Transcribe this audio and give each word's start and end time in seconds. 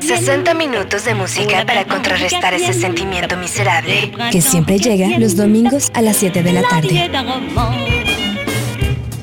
60 0.00 0.54
minutos 0.54 1.04
de 1.04 1.14
música 1.14 1.64
para 1.64 1.86
contrarrestar 1.86 2.54
ese 2.54 2.72
sentimiento 2.72 3.36
miserable 3.36 4.12
que 4.30 4.40
siempre 4.42 4.78
llega 4.78 5.18
los 5.18 5.36
domingos 5.36 5.90
a 5.94 6.02
las 6.02 6.16
7 6.16 6.42
de 6.42 6.52
la 6.52 6.62
tarde. 6.62 7.10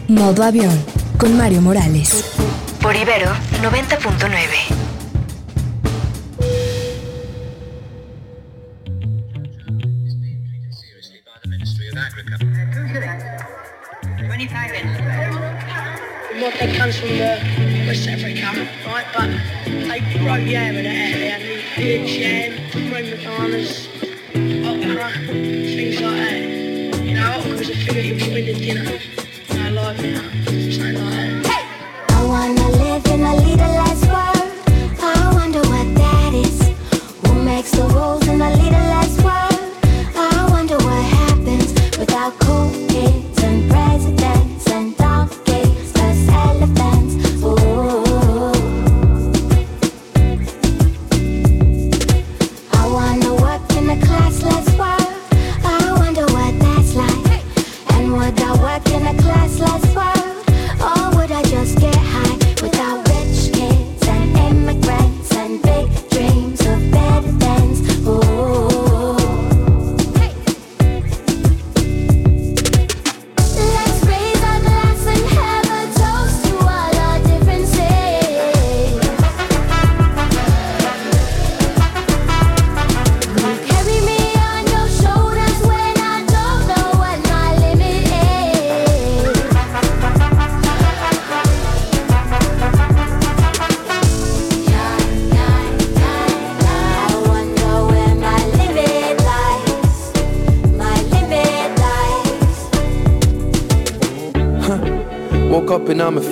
Modo 0.07 0.43
avión 0.43 0.83
con 1.17 1.37
Mario 1.37 1.61
Morales. 1.61 2.33
Por 2.81 2.95
Ibero 2.95 3.31
90.9. 3.61 4.76
What 16.59 16.73
comes 16.75 16.97
from 16.97 17.09
the 17.09 17.39
West 17.85 18.07
Africa, 18.07 18.67
right? 18.87 19.05
But 19.13 19.29
they 19.87 19.99
grow 20.17 20.35
yam 20.37 20.75
in 20.75 20.85
the 20.85 20.89
area, 20.89 21.37
and 21.37 21.77
beans, 21.77 22.17
yam, 22.17 22.91
ring 22.91 23.11
bananas, 23.11 23.87
okra, 24.65 25.11
things 25.27 26.01
like 26.01 26.15
that. 26.15 27.03
You 27.03 27.13
know, 27.13 27.37
okra 27.37 27.59
is 27.59 27.69
a 27.69 27.75
figure 27.75 28.01
you 28.01 28.15
put 28.15 28.33
in 28.33 28.45
the 28.45 28.53
dinner. 28.53 28.99
I 29.51 29.69
like 29.69 29.99
it, 29.99 30.36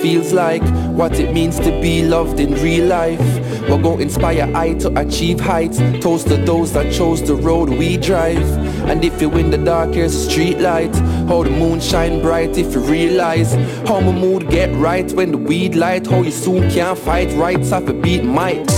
feels 0.06 0.32
like 0.32 0.62
what 1.00 1.18
it 1.18 1.32
means 1.32 1.58
to 1.58 1.70
be 1.82 2.00
loved 2.00 2.38
in 2.38 2.54
real 2.62 2.86
life. 2.86 3.26
We'll 3.68 3.82
go 3.82 3.98
inspire 3.98 4.48
I 4.54 4.74
to 4.74 4.88
achieve 5.00 5.40
heights. 5.40 5.78
Toast 6.00 6.28
to 6.28 6.36
those 6.36 6.72
that 6.74 6.92
chose 6.92 7.20
the 7.26 7.34
road 7.34 7.70
we 7.70 7.96
drive. 7.96 8.48
And 8.88 9.04
if 9.04 9.20
you 9.20 9.32
in 9.32 9.50
the 9.50 9.58
dark, 9.58 9.94
here's 9.94 10.14
a 10.14 10.30
street 10.30 10.60
light. 10.60 10.94
How 11.26 11.42
the 11.42 11.50
moon 11.50 11.80
shine 11.80 12.22
bright 12.22 12.56
if 12.56 12.72
you 12.72 12.82
realize 12.82 13.54
how 13.88 13.98
my 14.00 14.12
mood 14.12 14.48
get 14.48 14.72
right 14.76 15.10
when 15.10 15.32
the 15.32 15.38
weed 15.38 15.74
light. 15.74 16.06
How 16.06 16.22
you 16.22 16.30
soon 16.30 16.70
can't 16.70 16.96
fight 16.96 17.32
rights 17.32 17.72
off 17.72 17.88
a 17.88 17.92
beat 17.92 18.22
might. 18.22 18.75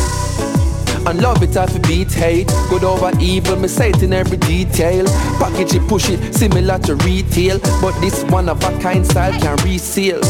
And 1.09 1.23
love 1.23 1.43
it 1.43 1.57
off 1.57 1.75
a 1.75 1.81
beat 1.81 2.13
hate. 2.13 2.49
Good 2.69 2.85
over 2.85 3.11
evil, 3.19 3.57
me 3.57 3.67
say 3.67 3.89
it 3.89 4.03
in 4.03 4.13
every 4.13 4.37
detail. 4.37 5.07
Package 5.39 5.77
it, 5.77 5.89
push 5.89 6.11
it, 6.11 6.35
similar 6.35 6.79
to 6.81 6.97
retail. 6.97 7.59
But 7.81 7.99
this 8.03 8.25
one 8.25 8.51
of 8.51 8.63
a 8.63 8.79
kind 8.79 9.07
style 9.07 9.33
can 9.41 9.57
reseal. 9.65 10.21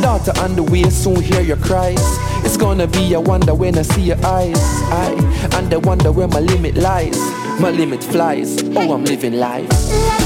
Daughter 0.00 0.32
on 0.40 0.56
the 0.56 0.62
way, 0.62 0.88
soon 0.88 1.20
hear 1.20 1.42
your 1.42 1.58
cries. 1.58 2.00
It's 2.42 2.56
gonna 2.56 2.86
be 2.86 3.12
a 3.12 3.20
wonder 3.20 3.54
when 3.54 3.76
I 3.76 3.82
see 3.82 4.00
your 4.00 4.24
eyes. 4.24 4.56
I 4.90 5.12
And 5.58 5.72
I 5.74 5.76
wonder 5.76 6.10
where 6.10 6.28
my 6.28 6.40
limit 6.40 6.76
lies. 6.76 7.18
My 7.60 7.70
limit 7.70 8.02
flies, 8.02 8.62
oh 8.76 8.94
I'm 8.94 9.04
living 9.04 9.34
life 9.34 10.23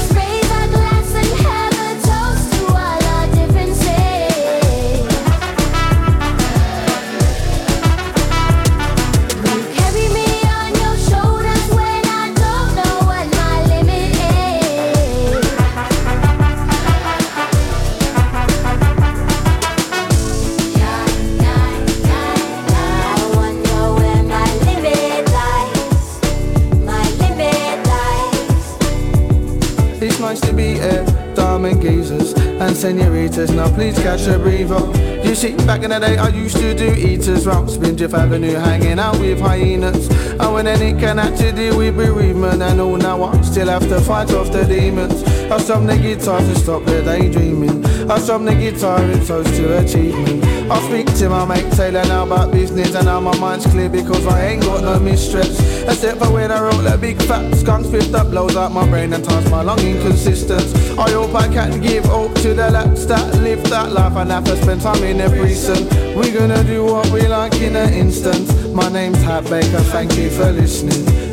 Now 33.39 33.73
please 33.73 33.97
catch 33.99 34.27
a 34.27 34.37
breather. 34.37 34.81
You 35.25 35.33
see, 35.33 35.55
back 35.65 35.83
in 35.83 35.91
the 35.91 35.99
day, 35.99 36.17
I 36.17 36.27
used 36.27 36.57
to 36.57 36.73
do 36.73 36.93
eaters 36.93 37.47
round 37.47 37.69
Spindrift 37.69 38.13
Avenue, 38.13 38.55
hanging 38.55 38.99
out 38.99 39.17
with 39.17 39.39
hyenas. 39.39 40.09
And 40.09 40.53
when 40.53 40.67
any 40.67 40.99
can 40.99 41.17
had 41.17 41.37
to 41.37 41.53
deal 41.53 41.77
with 41.77 41.95
bereavement, 41.95 42.61
and 42.61 42.81
all 42.81 42.97
now 42.97 43.23
I 43.23 43.41
still 43.41 43.69
have 43.69 43.87
to 43.87 44.01
fight 44.01 44.31
off 44.31 44.51
the 44.51 44.65
demons. 44.65 45.23
I 45.49 45.57
strum 45.59 45.87
the 45.87 45.95
guitar 45.95 46.39
to 46.39 46.55
stop 46.55 46.83
the 46.83 47.01
daydreaming. 47.01 47.85
I 48.11 48.19
strum 48.19 48.43
the 48.43 48.55
guitar 48.55 49.01
in 49.03 49.25
toast 49.25 49.55
to 49.55 49.77
achievement. 49.77 50.43
I 50.69 50.77
speak 50.89 51.08
to 51.19 51.27
my 51.27 51.43
mate 51.43 51.69
Taylor 51.73 52.03
now 52.05 52.25
about 52.25 52.49
business, 52.49 52.95
and 52.95 53.05
now 53.05 53.19
my 53.19 53.37
mind's 53.39 53.65
clear 53.65 53.89
because 53.89 54.25
I 54.25 54.51
ain't 54.51 54.63
got 54.63 54.83
no 54.83 54.97
mistress. 55.01 55.59
Except 55.83 56.17
for 56.17 56.31
when 56.31 56.49
I 56.49 56.61
roll 56.61 56.81
that 56.83 57.01
big 57.01 57.21
fat 57.23 57.53
skunk 57.55 57.87
fist 57.87 58.13
that 58.13 58.31
blows 58.31 58.55
out 58.55 58.71
my 58.71 58.87
brain 58.87 59.11
and 59.11 59.23
turns 59.23 59.49
my 59.51 59.61
lung 59.61 59.79
inconsistent. 59.79 60.63
I 60.97 61.09
hope 61.11 61.35
I 61.35 61.49
can 61.49 61.81
give 61.81 62.05
hope 62.05 62.33
to 62.35 62.53
the 62.53 62.71
lads 62.71 63.05
that 63.07 63.35
live 63.41 63.61
that 63.69 63.91
life 63.91 64.15
and 64.15 64.31
have 64.31 64.45
to 64.45 64.55
spend 64.61 64.81
time 64.81 65.03
in 65.03 65.19
a 65.19 65.29
prison. 65.29 65.89
We're 66.15 66.33
gonna 66.33 66.63
do 66.63 66.85
what 66.85 67.09
we 67.11 67.27
like 67.27 67.55
in 67.55 67.75
an 67.75 67.93
instant. 67.93 68.73
My 68.73 68.87
name's 68.87 69.21
Hat 69.21 69.43
Baker, 69.49 69.81
thank 69.91 70.15
you 70.15 70.29
for 70.29 70.49
listening. 70.53 71.28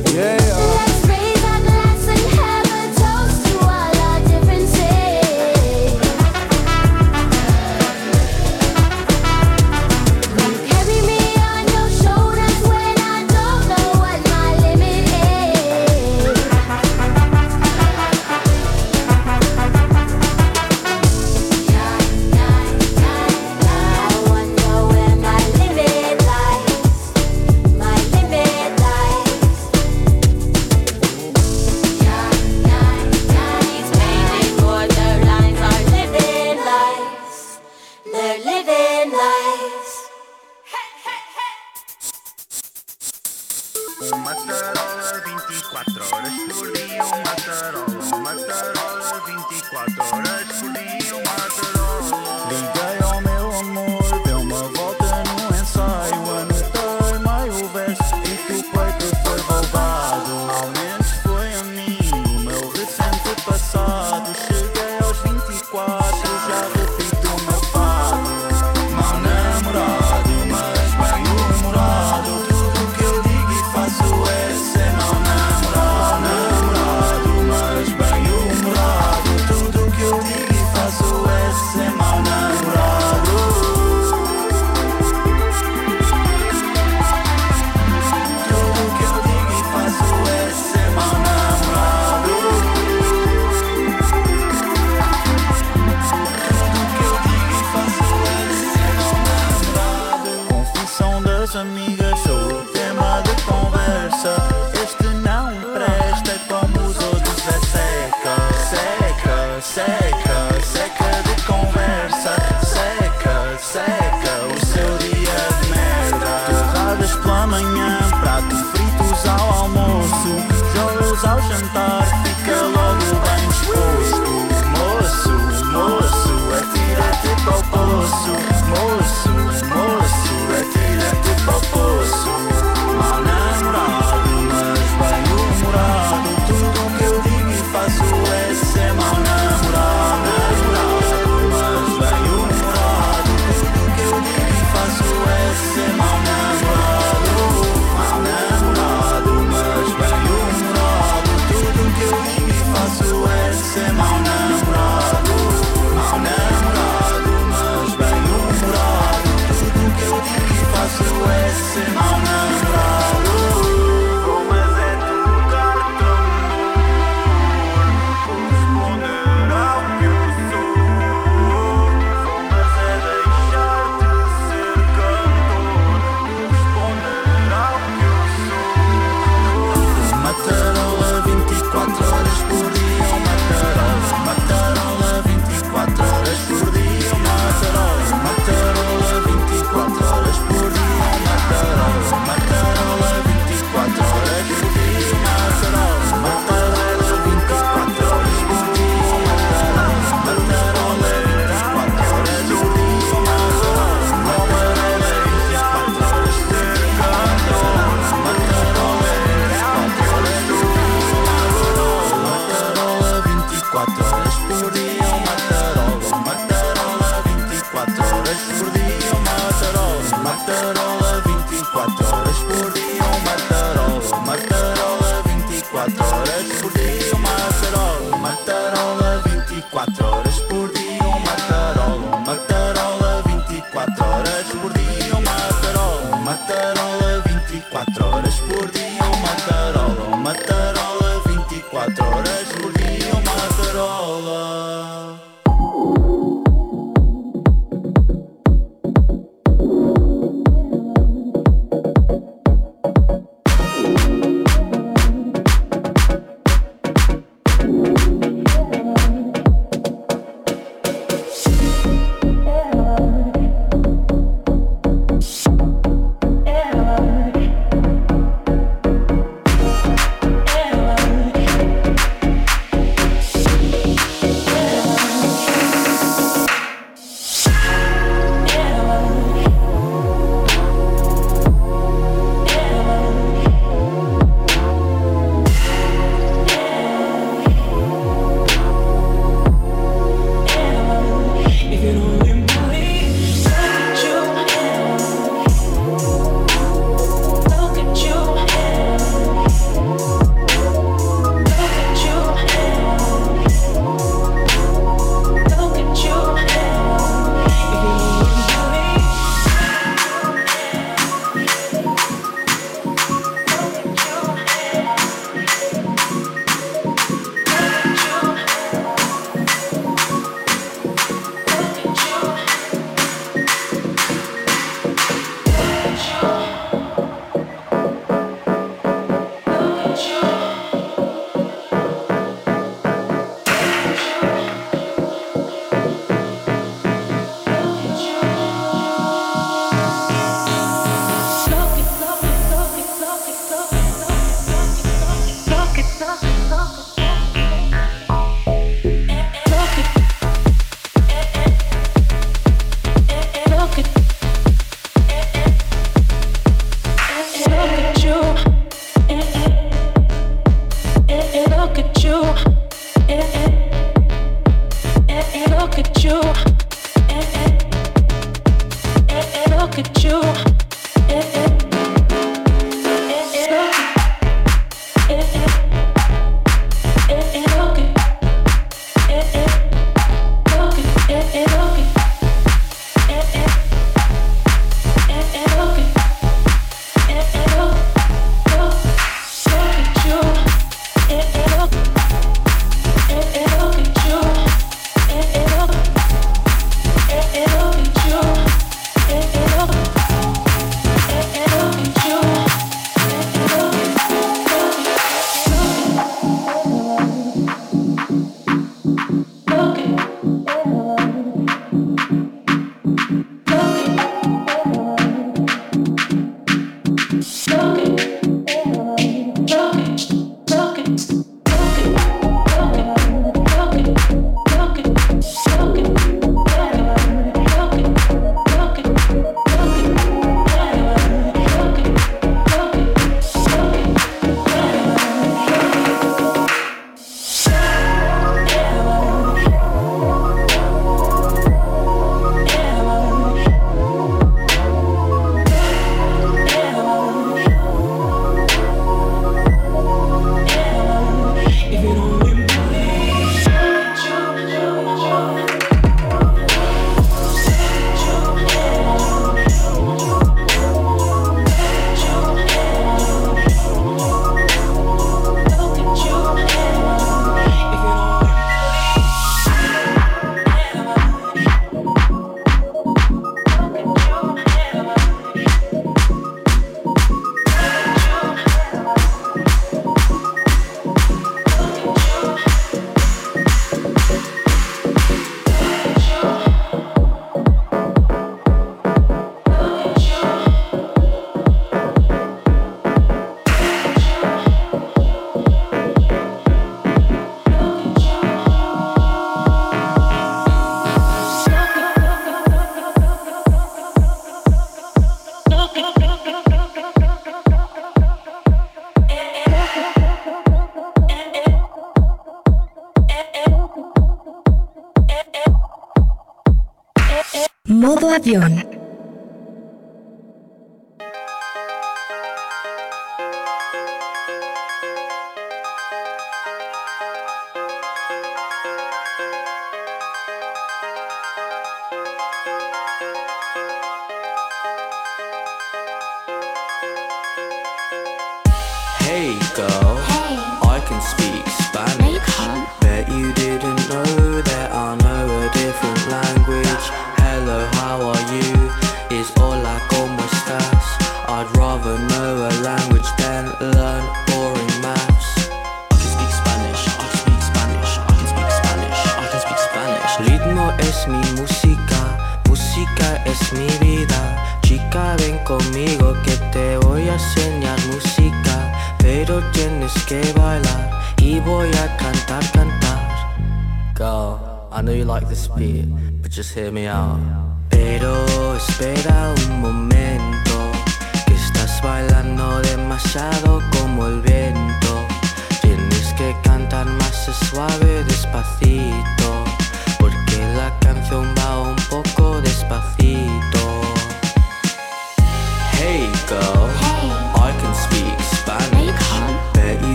Avión. 518.34 518.65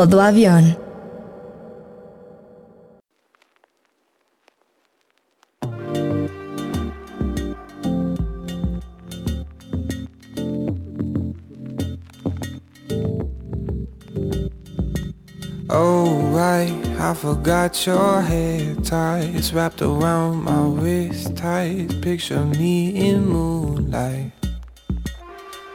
Modo 0.00 0.18
avión. 0.18 0.78
Oh 15.68 16.32
right, 16.32 16.72
I 16.98 17.12
forgot 17.12 17.86
your 17.86 18.22
hair 18.22 18.74
ties 18.76 19.52
wrapped 19.52 19.82
around 19.82 20.44
my 20.44 20.62
wrist 20.80 21.36
tight. 21.36 22.00
Picture 22.00 22.46
me 22.46 23.10
in 23.10 23.28
moonlight. 23.28 24.32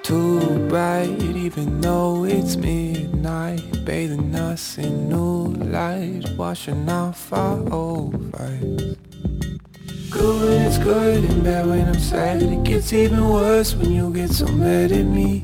Too 0.02 0.40
bright, 0.68 1.22
even 1.22 1.80
though 1.80 2.26
it's 2.26 2.56
midnight 2.56 3.75
Bathing 3.86 4.34
us 4.34 4.80
in 4.80 5.10
new 5.10 5.54
light 5.54 6.24
Washing 6.36 6.90
off 6.90 7.32
our 7.32 7.72
old 7.72 8.32
fights. 8.32 8.98
Good 10.10 10.42
when 10.42 10.62
it's 10.64 10.80
good 10.80 11.24
and 11.24 11.44
bad 11.44 11.68
when 11.68 11.88
I'm 11.88 12.00
sad. 12.00 12.42
It 12.42 12.64
gets 12.64 12.92
even 12.94 13.30
worse 13.30 13.76
when 13.76 13.92
you 13.92 14.12
get 14.12 14.32
so 14.32 14.48
mad 14.48 14.92
at 14.92 15.06
me. 15.06 15.44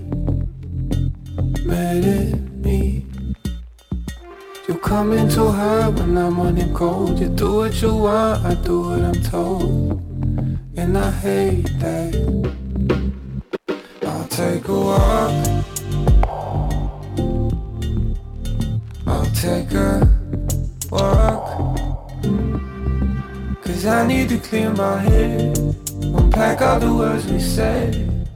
Mad 1.66 2.04
at 2.04 2.42
me. 2.66 3.06
You 4.68 4.76
come 4.80 5.14
in 5.14 5.30
too 5.30 5.50
hard 5.50 6.00
when 6.00 6.18
I'm 6.18 6.42
running 6.42 6.74
cold. 6.74 7.20
You 7.20 7.30
do 7.30 7.58
what 7.58 7.80
you 7.80 7.94
want, 7.94 8.44
I 8.44 8.56
do 8.56 8.82
what 8.82 9.02
I'm 9.02 9.22
told. 9.22 10.02
And 10.76 10.98
I 10.98 11.12
hate 11.12 11.70
that. 11.78 12.16
I'll 14.02 14.28
take 14.30 14.68
a 14.68 14.74
walk. 14.74 15.51
Take 19.42 19.72
a 19.72 20.08
walk. 20.92 21.76
Cause 23.64 23.88
I 23.88 24.06
need 24.06 24.30
to 24.30 24.38
clear 24.38 24.70
my 24.70 25.00
head. 25.00 25.58
Unpack 26.04 26.62
all 26.62 26.80
the 26.80 26.94
words 26.94 27.26
we 27.26 27.40
said. 27.40 28.30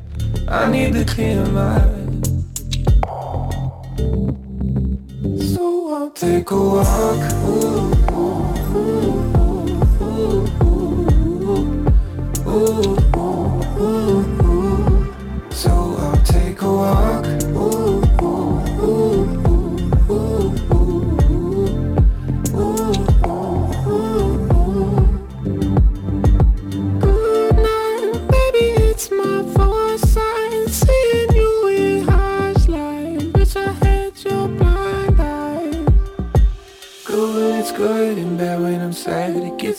I 0.48 0.68
need 0.72 0.94
to 0.94 1.06
clear 1.06 1.46
my 1.46 1.78
head. 1.78 2.26
So 5.54 5.94
I'll 5.94 6.10
take 6.10 6.50
a 6.50 6.58
walk. 6.58 7.34
Ooh, 7.50 7.95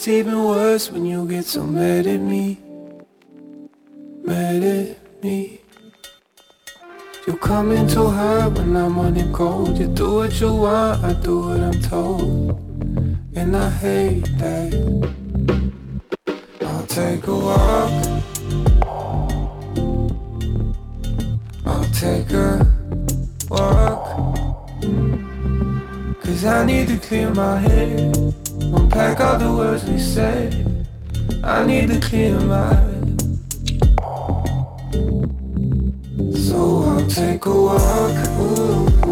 It's 0.07 0.13
even 0.13 0.45
worse 0.45 0.93
when 0.93 1.05
you 1.05 1.27
get 1.27 1.47
so 1.47 1.65
mad 1.65 2.07
at 2.07 2.21
me. 2.21 2.61
Mad 4.23 4.63
at 4.63 5.21
me. 5.21 5.61
You 7.27 7.37
come 7.39 7.73
in 7.73 7.89
too 7.89 8.07
hard 8.07 8.57
when 8.57 8.77
I'm 8.77 8.97
on 9.01 9.05
running 9.05 9.33
cold. 9.33 9.77
You 9.77 9.89
do 9.89 10.15
what 10.15 10.41
you 10.41 10.55
want, 10.55 11.03
I 11.03 11.13
do 11.15 11.41
what 11.49 11.59
I'm 11.59 11.81
told. 11.83 12.51
And 13.35 13.57
I 13.57 13.69
hate 13.69 14.23
that. 14.39 14.71
I'll 16.63 16.87
take 16.87 17.27
a 17.27 17.35
walk. 17.35 17.91
I'll 21.67 21.91
take 21.91 22.31
a 22.31 22.65
walk. 23.51 24.07
Cause 26.23 26.45
I 26.45 26.65
need 26.65 26.87
to 26.87 26.97
clear 26.99 27.35
my 27.35 27.59
head 27.59 28.46
Unpack 28.75 29.21
all 29.21 29.39
the 29.39 29.53
words 29.53 29.85
we 29.85 29.99
said. 29.99 30.87
I 31.45 31.65
need 31.65 31.89
to 31.89 32.01
clear 32.01 32.39
my 32.41 32.75
So 36.35 36.83
I'll 36.83 37.07
take 37.07 37.47
a 37.47 37.55
walk. 37.55 38.29
Ooh. 38.41 39.06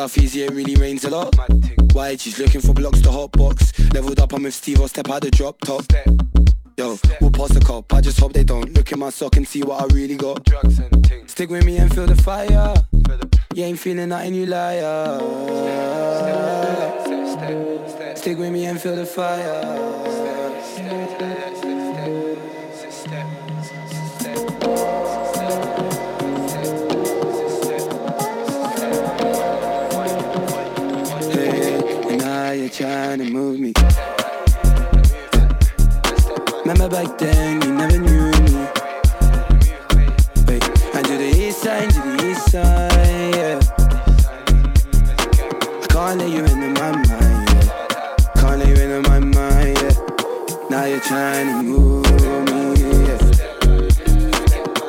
Southeast, 0.00 0.34
yeah, 0.34 0.46
it 0.46 0.52
really 0.52 0.76
rains 0.76 1.04
a 1.04 1.10
lot. 1.10 1.36
Why 1.92 2.16
she's 2.16 2.38
looking 2.38 2.62
for 2.62 2.72
blocks 2.72 3.02
to 3.02 3.10
hot 3.10 3.32
box. 3.32 3.78
Leveled 3.92 4.18
up, 4.18 4.32
I'm 4.32 4.44
with 4.44 4.54
Steve, 4.54 4.80
I'll 4.80 4.88
step 4.88 5.10
out 5.10 5.20
the 5.20 5.30
drop 5.30 5.60
top. 5.60 5.84
Yo, 6.78 6.98
we'll 7.20 7.30
pass 7.30 7.50
the 7.50 7.60
cop. 7.60 7.92
I 7.92 8.00
just 8.00 8.18
hope 8.18 8.32
they 8.32 8.42
don't 8.42 8.72
look 8.72 8.90
in 8.92 8.98
my 8.98 9.10
sock 9.10 9.36
and 9.36 9.46
see 9.46 9.62
what 9.62 9.82
I 9.82 9.94
really 9.94 10.16
got. 10.16 10.48
Stick 11.26 11.50
with 11.50 11.66
me 11.66 11.76
and 11.76 11.94
feel 11.94 12.06
the 12.06 12.16
fire. 12.16 12.72
You 13.54 13.64
ain't 13.64 13.78
feeling 13.78 14.08
nothing, 14.08 14.32
you 14.32 14.46
liar. 14.46 15.18
Stick 18.16 18.38
with 18.38 18.52
me 18.52 18.64
and 18.64 18.80
feel 18.80 18.96
the 18.96 19.04
fire. 19.04 20.00
Trying 32.70 33.18
to 33.18 33.24
move 33.24 33.58
me. 33.58 33.72
Remember 36.60 36.88
back 36.88 37.18
then, 37.18 37.60
you 37.62 37.72
never 37.74 37.98
knew 37.98 38.30
me. 38.30 38.68
Wait, 40.46 40.62
and 40.94 41.04
to 41.06 41.16
the 41.18 41.32
east 41.36 41.62
side, 41.62 41.90
to 41.90 42.00
the 42.00 42.28
east 42.30 42.50
side, 42.50 43.34
yeah. 43.34 43.60
I 45.82 45.86
can't 45.88 46.18
let 46.20 46.30
you 46.30 46.44
into 46.44 46.68
my 46.80 46.92
mind, 46.92 47.06
yeah. 47.08 48.16
Can't 48.36 48.58
let 48.58 48.68
you 48.68 48.74
into 48.74 49.00
my 49.08 49.18
mind, 49.18 49.76
yeah. 49.78 49.94
Now 50.70 50.84
you're 50.84 51.00
trying 51.00 51.46
to 51.48 51.62
move 51.64 52.04
me, 52.46 52.62
yeah. 53.08 53.18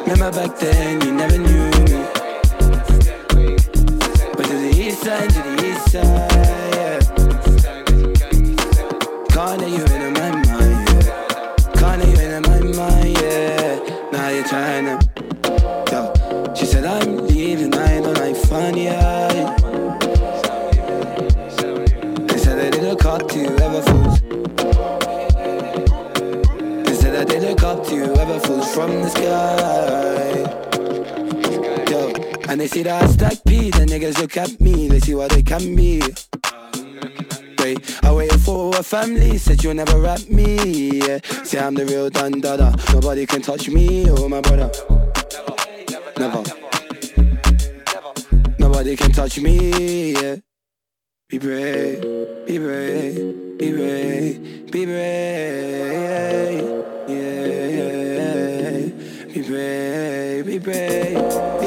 Remember 0.02 0.32
back 0.32 0.60
then, 0.60 1.02
you 1.02 1.12
never 1.14 1.38
knew 1.38 1.51
see 32.72 32.84
that 32.84 33.04
I 33.04 33.08
stack 33.08 33.44
P, 33.46 33.70
the 33.70 33.86
niggas 33.86 34.18
look 34.18 34.38
at 34.38 34.62
me, 34.62 34.88
they 34.88 35.02
see 35.02 35.14
what 35.14 35.32
they 35.32 35.44
can 35.44 35.76
be. 35.76 36.02
Wait, 37.60 38.00
I 38.02 38.14
waited 38.14 38.40
for 38.40 38.74
a 38.78 38.82
family, 38.82 39.38
said 39.38 39.62
you'll 39.62 39.74
never 39.74 40.00
rap 40.00 40.22
me. 40.30 41.00
Yeah. 41.00 41.20
Say 41.44 41.60
I'm 41.60 41.74
the 41.74 41.86
real 41.86 42.10
Dun 42.10 42.40
Dada, 42.40 42.74
nobody 42.94 43.26
can 43.26 43.42
touch 43.42 43.68
me 43.68 44.10
or 44.10 44.30
my 44.30 44.40
brother. 44.40 44.72
Never. 46.18 46.44
Nobody 48.58 48.96
can 48.96 49.12
touch 49.12 49.40
me, 49.42 50.14
yeah. 50.14 50.38
Be 51.28 51.40
brave, 51.40 52.02
be 52.48 52.58
brave, 52.58 53.58
be 53.58 53.72
brave, 53.74 54.72
be 54.72 54.86
brave, 54.86 56.64
yeah. 57.10 57.42
Brave, 58.72 59.34
be 59.34 59.42
brave, 59.42 60.46
be 60.46 60.58
brave, 60.60 61.61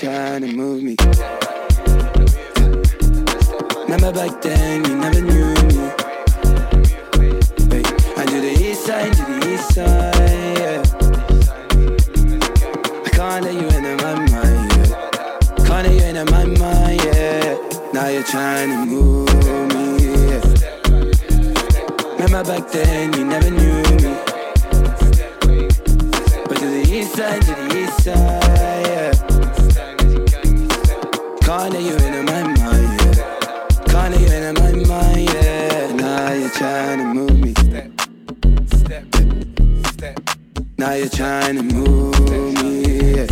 trying 0.00 0.40
to 0.40 0.50
move 0.52 0.82
me. 0.82 0.96
Remember 3.82 4.12
back 4.12 4.40
then, 4.40 4.82
you 4.86 4.96
never 4.96 5.20
knew 5.20 5.52
me. 5.52 5.90
I 8.16 8.24
do 8.24 8.40
the 8.40 8.56
east 8.58 8.86
side, 8.86 9.12
to 9.12 9.22
the 9.26 9.52
east 9.52 9.74
side, 9.74 10.56
yeah. 10.58 10.82
I 13.04 13.10
can't 13.10 13.44
let 13.44 13.52
you 13.52 13.68
into 13.68 13.96
my 14.02 14.14
mind, 14.30 14.72
yeah. 14.72 15.66
Can't 15.66 15.86
let 15.86 15.92
you 15.92 16.02
into 16.02 16.24
my 16.32 16.44
mind, 16.46 17.00
yeah. 17.04 17.58
Now 17.92 18.08
you're 18.08 18.22
trying 18.22 18.70
to 18.70 18.86
move 18.86 19.28
me. 19.74 19.90
Remember 22.16 22.42
back 22.42 22.70
then 22.72 23.19
Now 40.80 40.94
you're 40.94 41.10
trying 41.10 41.56
to 41.56 41.62
move 41.62 42.18
me, 42.62 43.12
yeah. 43.12 43.26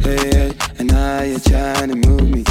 Hey, 0.00 0.56
and 0.78 0.90
now 0.90 1.20
you're 1.20 1.38
trying 1.38 1.90
to 1.90 1.96
move 1.96 2.30
me. 2.30 2.44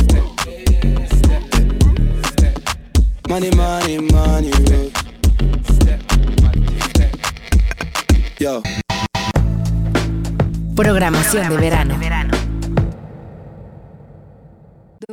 Money, 3.28 3.50
money, 3.56 3.98
money, 3.98 4.52
Programación 10.76 11.50
de 11.50 11.58
verano. 11.58 11.96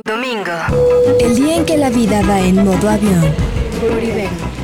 Domingo. 0.05 0.51
El 1.19 1.35
día 1.35 1.55
en 1.55 1.65
que 1.65 1.77
la 1.77 1.89
vida 1.89 2.21
va 2.29 2.39
en 2.41 2.63
modo 2.63 2.87
avión. 2.87 4.62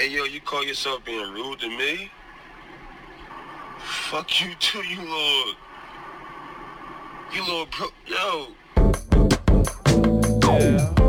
Hey, 0.00 0.08
yo, 0.08 0.24
you 0.24 0.40
call 0.40 0.64
yourself 0.64 1.04
being 1.04 1.30
rude 1.30 1.60
to 1.60 1.68
me? 1.68 2.10
Fuck 3.80 4.40
you 4.40 4.54
too, 4.54 4.78
you 4.78 4.98
little... 4.98 5.54
You 7.34 7.42
little 7.44 7.66
bro... 7.66 7.88
Yo. 8.06 8.48
Yeah. 10.42 10.99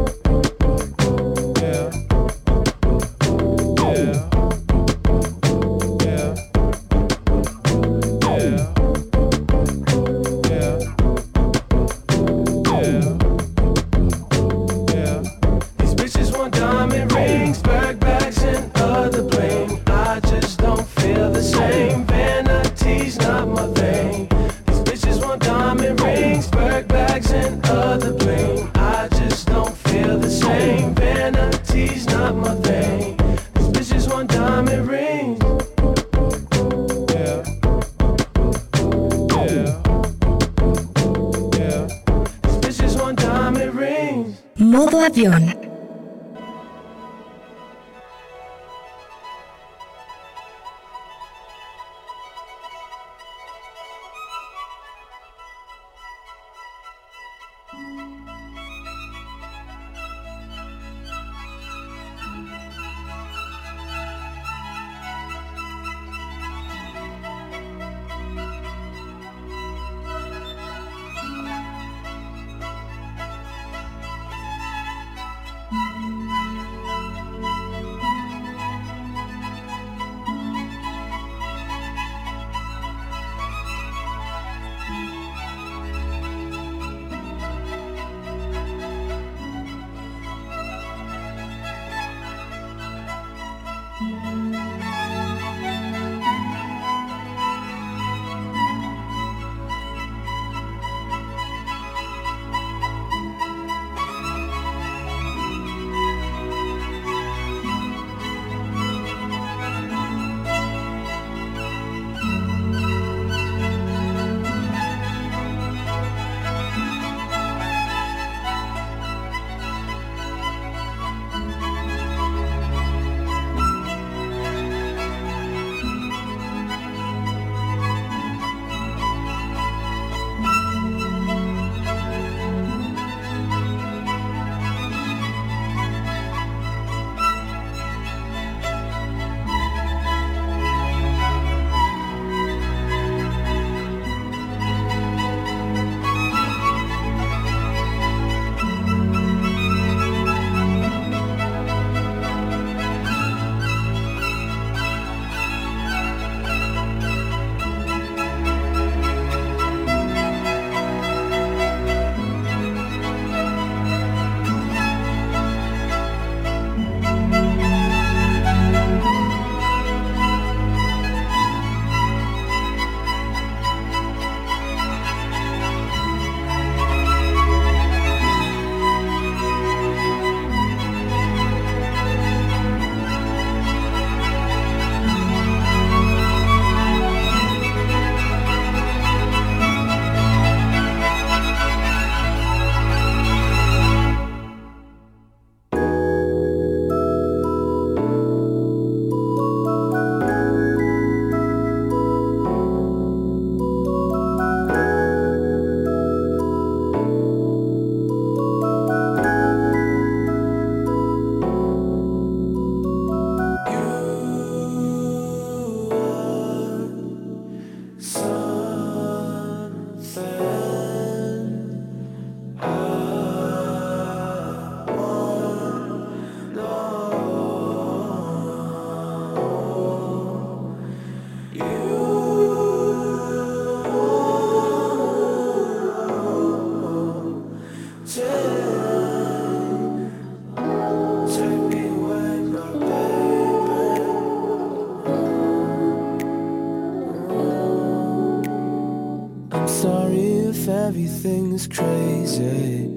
Everything's 251.24 251.68
crazy. 251.68 252.90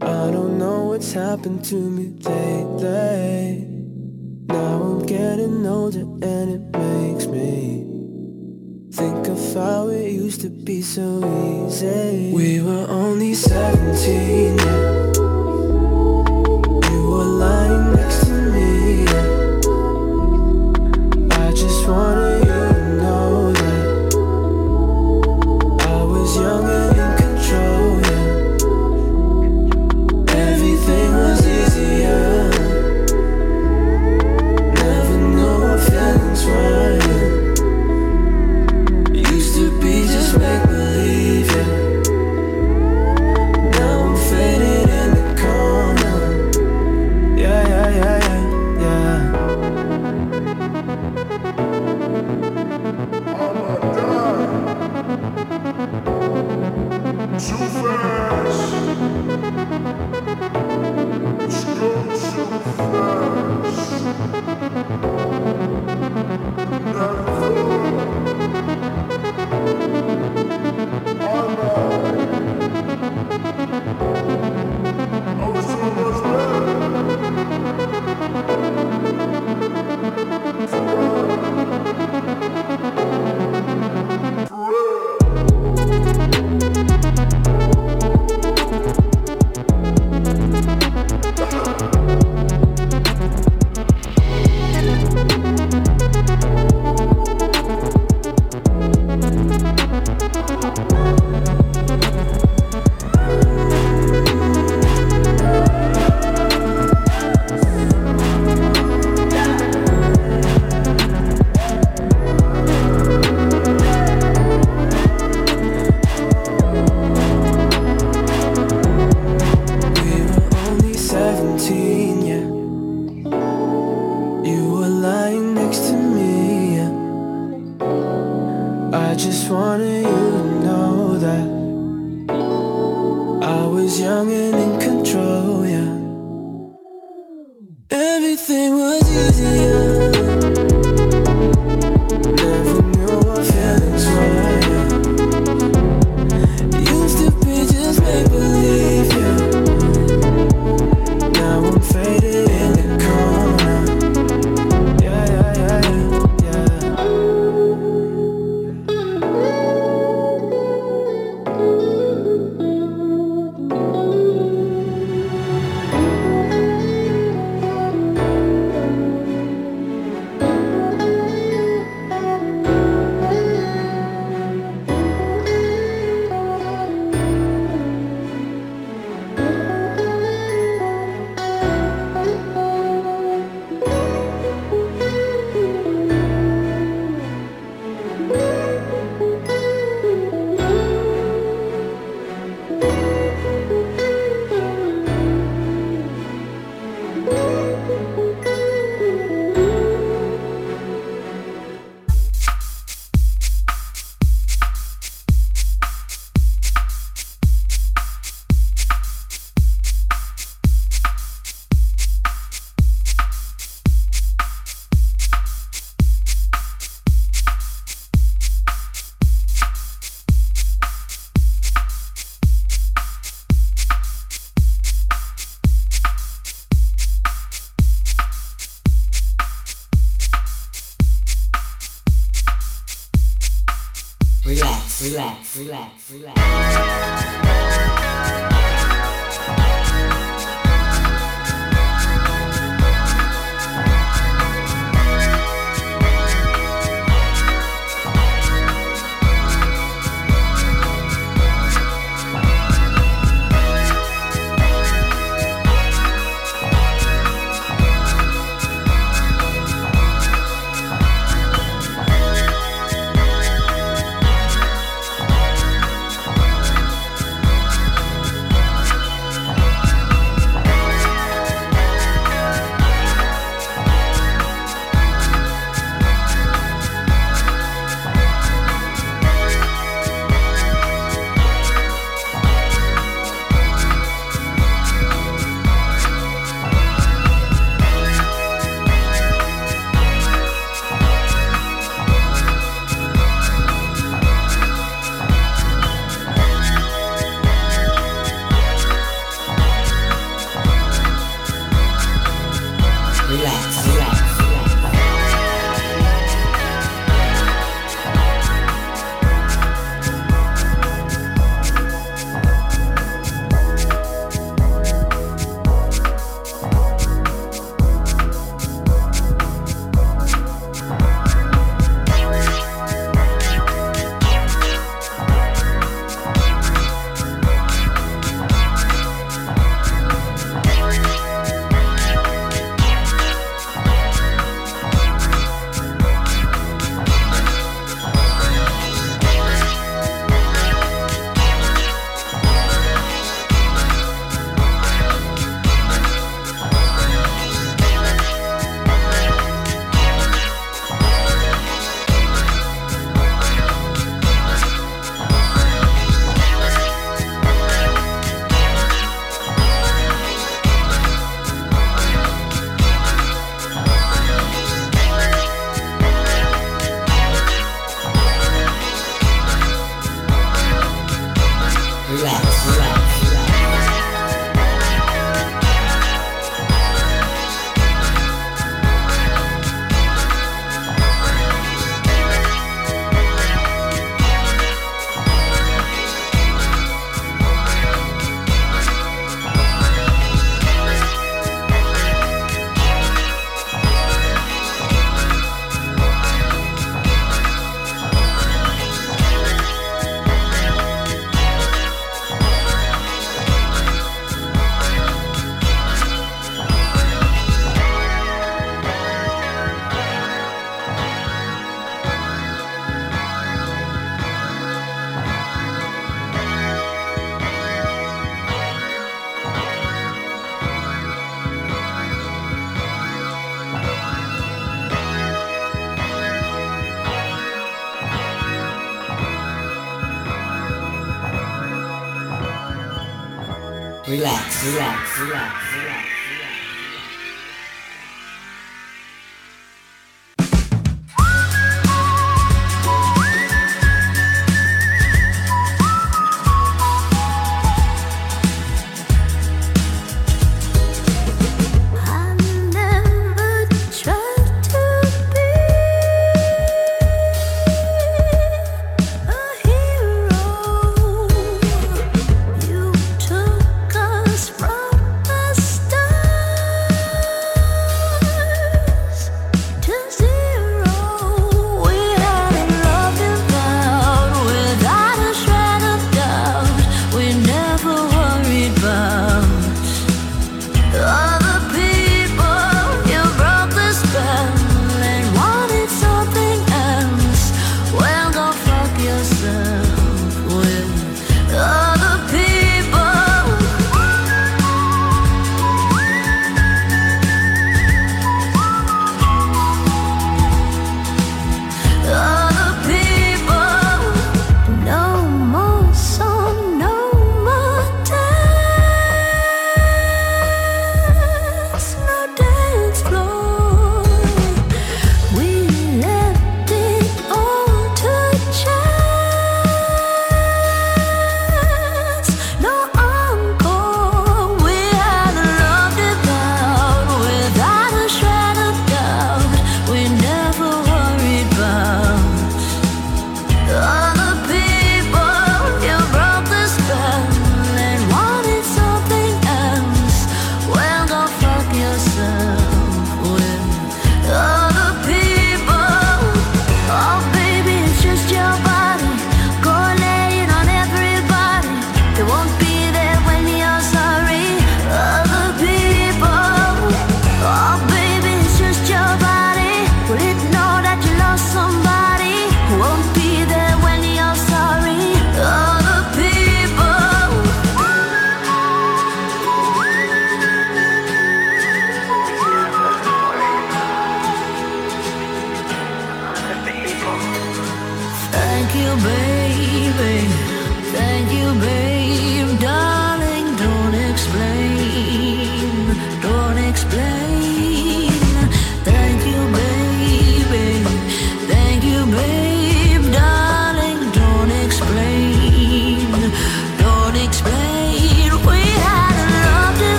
I 0.00 0.30
don't 0.30 0.58
know 0.58 0.84
what's 0.86 1.12
happened 1.12 1.62
to 1.66 1.74
me 1.74 2.18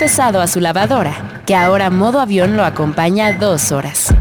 pesado 0.00 0.40
a 0.40 0.46
su 0.46 0.60
lavadora, 0.60 1.42
que 1.44 1.54
ahora 1.54 1.90
modo 1.90 2.20
avión 2.20 2.56
lo 2.56 2.64
acompaña 2.64 3.34
dos 3.34 3.70
horas. 3.70 4.14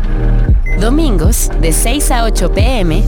Domingos, 0.78 1.50
de 1.62 1.72
6 1.72 2.12
a 2.12 2.26
8 2.26 2.52
pm, 2.52 3.02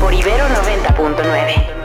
por 0.00 0.12
Ibero 0.12 0.48
90.9. 0.48 1.78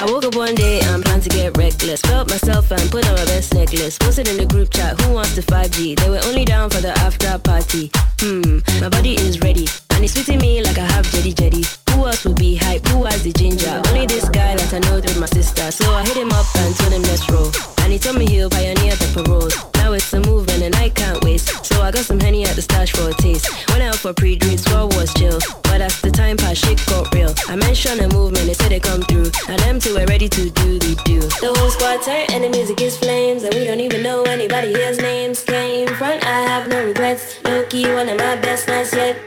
I 0.00 0.06
woke 0.06 0.24
up 0.24 0.34
one 0.34 0.56
day 0.56 0.80
and 0.80 1.04
planned 1.04 1.22
to 1.22 1.28
get 1.28 1.56
reckless. 1.56 2.00
Felt 2.00 2.28
myself 2.28 2.72
and 2.72 2.90
put 2.90 3.06
on 3.08 3.14
my 3.14 3.24
best 3.26 3.54
necklace. 3.54 3.96
Posted 3.98 4.26
in 4.26 4.36
the 4.36 4.44
group 4.46 4.70
chat, 4.70 5.00
who 5.02 5.14
wants 5.14 5.36
the 5.36 5.42
5G? 5.42 5.94
They 6.00 6.10
were 6.10 6.20
only 6.26 6.44
down 6.44 6.68
for 6.70 6.80
the 6.80 6.90
after 6.98 7.38
party. 7.38 7.92
Hmm, 8.22 8.60
my 8.80 8.88
body 8.88 9.14
is 9.14 9.40
ready. 9.40 9.66
And 9.90 10.04
it's 10.04 10.14
fitting 10.14 10.38
me 10.38 10.62
like 10.62 10.78
I 10.78 10.86
have 10.92 11.10
jetty 11.10 11.32
jetty. 11.32 11.64
Who 11.90 12.06
else 12.06 12.24
would 12.24 12.36
be 12.36 12.54
hype? 12.54 12.86
Who 12.86 13.02
has 13.02 13.24
the 13.24 13.32
ginger? 13.32 13.82
Only 13.88 14.06
this 14.06 14.28
guy 14.28 14.54
that 14.54 14.72
I 14.72 14.78
know 14.78 15.00
through 15.00 15.20
my 15.20 15.26
sister. 15.26 15.72
So 15.72 15.90
I 15.92 16.04
hit 16.04 16.18
him 16.18 16.30
up 16.30 16.46
and 16.54 16.72
told 16.76 16.92
him 16.92 17.02
let's 17.02 17.28
roll. 17.28 17.50
And 17.82 17.92
he 17.92 17.98
told 17.98 18.18
me 18.18 18.26
he'll 18.26 18.48
pioneer 18.48 18.94
the 18.94 19.10
parole. 19.12 19.71
Now 19.92 19.96
it's 19.96 20.12
a 20.14 20.20
movement 20.20 20.62
and 20.62 20.74
I 20.76 20.88
can't 20.88 21.22
waste. 21.22 21.66
So 21.66 21.82
I 21.82 21.90
got 21.90 22.06
some 22.06 22.18
henny 22.18 22.44
at 22.46 22.56
the 22.56 22.62
stash 22.62 22.92
for 22.92 23.10
a 23.10 23.12
taste. 23.12 23.46
Went 23.68 23.82
out 23.82 23.96
for 23.96 24.14
pre-drinks, 24.14 24.64
swore 24.64 24.86
was 24.86 25.12
chill. 25.12 25.38
But 25.64 25.82
as 25.82 26.00
the 26.00 26.10
time 26.10 26.38
passed, 26.38 26.64
shit 26.64 26.80
got 26.86 27.12
real. 27.14 27.34
I 27.46 27.56
mentioned 27.56 28.00
a 28.00 28.08
movement, 28.08 28.46
they 28.46 28.54
said 28.54 28.70
they 28.70 28.80
come 28.80 29.02
through. 29.02 29.28
Now 29.48 29.58
them 29.58 29.78
two 29.78 29.94
are 29.98 30.06
ready 30.06 30.30
to 30.30 30.48
do 30.48 30.78
the 30.78 30.94
do. 31.04 31.20
The 31.20 31.52
whole 31.58 31.68
squad 31.68 32.00
tight 32.00 32.32
and 32.32 32.42
the 32.42 32.48
music 32.48 32.80
is 32.80 32.96
flames. 32.96 33.42
And 33.42 33.52
we 33.52 33.64
don't 33.64 33.80
even 33.80 34.02
know 34.02 34.22
anybody 34.22 34.68
here's 34.72 34.96
names. 34.96 35.44
Came 35.44 35.88
front, 35.88 36.24
I 36.24 36.40
have 36.40 36.68
no 36.68 36.86
regrets. 36.86 37.44
Low 37.44 37.62
key, 37.66 37.84
one 37.92 38.08
of 38.08 38.16
my 38.16 38.36
best 38.36 38.68
nights 38.68 38.94
yet. 38.94 39.18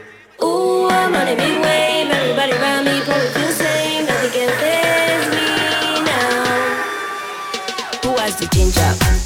Ooh, 0.42 0.88
I'm 0.88 1.14
on 1.14 1.28
a 1.28 1.36
big 1.36 1.62
wave. 1.62 2.10
Everybody 2.10 2.52
around 2.58 2.86
me 2.86 3.00
probably 3.06 3.28
feel 3.38 3.52
same. 3.52 4.06
Nothing 4.06 4.32
can 4.34 4.50
faze 4.58 5.28
me 5.30 5.46
now. 6.10 6.42
Who 8.02 8.16
has 8.18 8.34
the 8.40 8.48
ginger? 8.50 9.25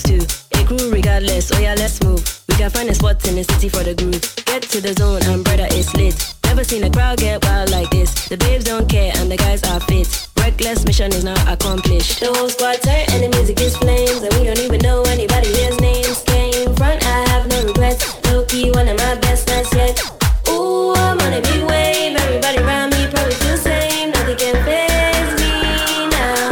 Plus 0.00 0.02
two. 0.02 0.58
A 0.58 0.64
crew 0.64 0.90
regardless, 0.90 1.52
oh 1.52 1.58
yeah, 1.58 1.74
let's 1.74 2.02
move. 2.02 2.22
We 2.48 2.54
can 2.56 2.70
find 2.70 2.88
a 2.88 2.94
spot 2.94 3.26
in 3.28 3.36
the 3.36 3.44
city 3.44 3.68
for 3.68 3.82
the 3.82 3.94
group. 3.94 4.22
Get 4.46 4.62
to 4.70 4.80
the 4.80 4.92
zone 4.94 5.22
and 5.24 5.44
brother 5.44 5.66
it's 5.70 5.94
lit. 5.94 6.34
Never 6.44 6.64
seen 6.64 6.84
a 6.84 6.90
crowd 6.90 7.18
get 7.18 7.44
wild 7.44 7.70
like 7.70 7.90
this. 7.90 8.28
The 8.28 8.36
babes 8.36 8.64
don't 8.64 8.88
care 8.88 9.12
and 9.16 9.30
the 9.30 9.36
guys 9.36 9.62
are 9.64 9.80
fit. 9.80 10.28
Reckless 10.38 10.84
mission 10.84 11.12
is 11.12 11.24
now 11.24 11.38
accomplished. 11.52 12.20
The 12.20 12.32
whole 12.32 12.48
squad 12.48 12.80
tight 12.82 13.10
and 13.12 13.22
the 13.24 13.28
music 13.36 13.60
is 13.60 13.76
flames. 13.76 14.22
And 14.22 14.32
we 14.34 14.44
don't 14.44 14.60
even 14.60 14.80
know 14.80 15.02
anybody 15.02 15.48
here's 15.48 15.78
names. 15.80 16.22
Came 16.24 16.74
front, 16.74 17.04
I 17.04 17.28
have 17.30 17.46
no 17.48 17.64
regrets. 17.64 18.04
Low 18.26 18.44
key, 18.44 18.70
one 18.70 18.88
of 18.88 18.96
my 18.98 19.14
best 19.16 19.48
nights 19.48 19.74
yet. 19.74 20.00
Ooh, 20.48 20.94
I'm 20.94 21.18
on 21.20 21.32
a 21.34 21.40
big 21.40 21.62
wave. 21.68 22.16
Everybody 22.16 22.58
around 22.58 22.90
me 22.90 23.06
probably 23.10 23.34
feel 23.34 23.56
same. 23.56 24.10
Nothing 24.10 24.36
can 24.36 24.56
faze 24.64 25.32
me 25.40 26.08
now. 26.10 26.50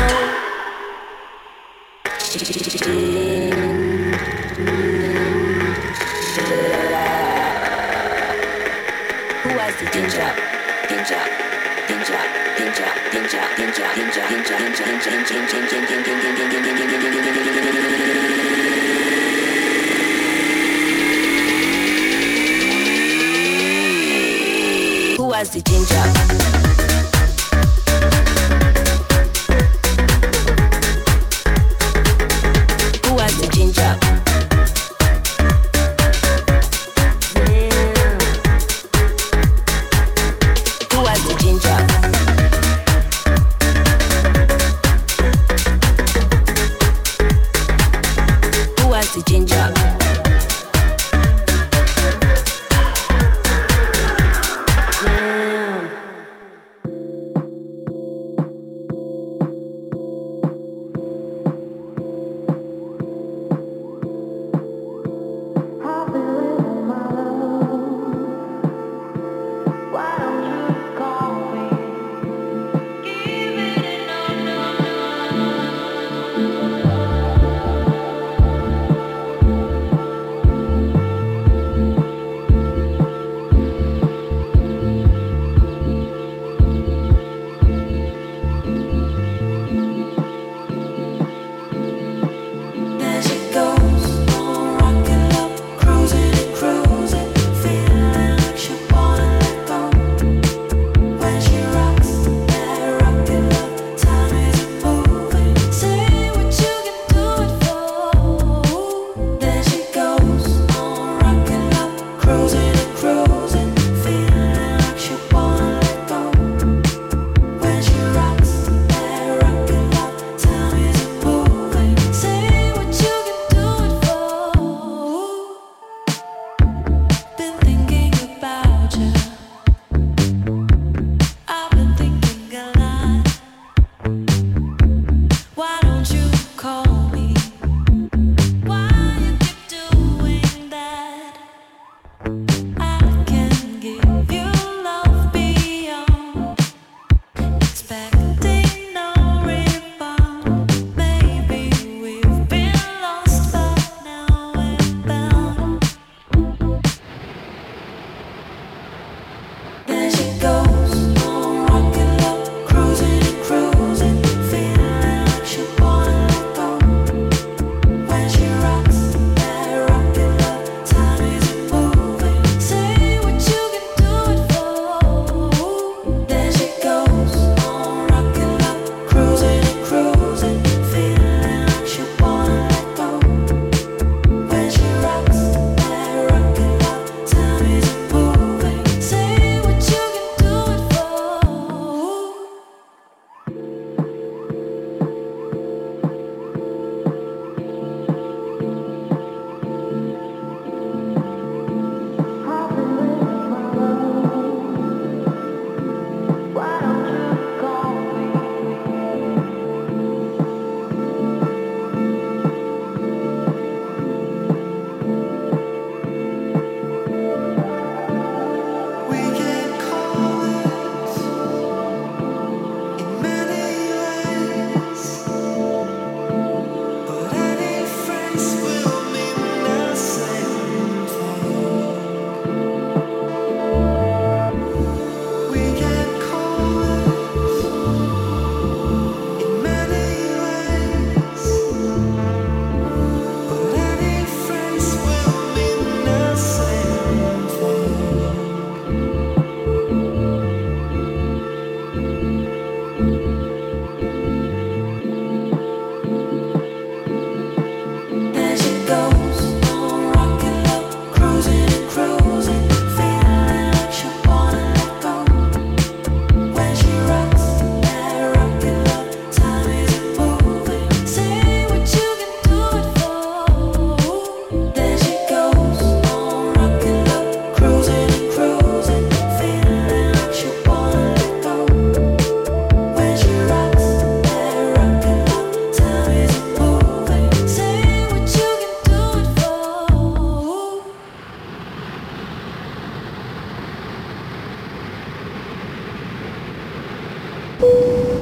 Who 15.28 15.34
has 25.32 25.50
the 25.50 25.60
ginger? 25.60 26.47